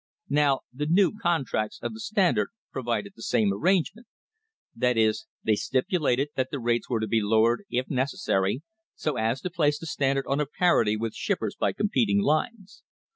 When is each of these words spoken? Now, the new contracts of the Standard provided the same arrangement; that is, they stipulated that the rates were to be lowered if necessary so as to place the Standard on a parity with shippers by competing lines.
Now, 0.31 0.61
the 0.73 0.87
new 0.87 1.11
contracts 1.15 1.77
of 1.83 1.93
the 1.93 1.99
Standard 1.99 2.47
provided 2.71 3.13
the 3.15 3.21
same 3.21 3.53
arrangement; 3.53 4.07
that 4.75 4.97
is, 4.97 5.27
they 5.43 5.53
stipulated 5.53 6.29
that 6.35 6.49
the 6.49 6.57
rates 6.59 6.89
were 6.89 6.99
to 6.99 7.05
be 7.07 7.21
lowered 7.21 7.65
if 7.69 7.87
necessary 7.87 8.63
so 8.95 9.15
as 9.17 9.41
to 9.41 9.51
place 9.51 9.77
the 9.77 9.85
Standard 9.85 10.25
on 10.25 10.39
a 10.39 10.47
parity 10.47 10.97
with 10.97 11.13
shippers 11.13 11.55
by 11.55 11.71
competing 11.73 12.19
lines. 12.19 12.81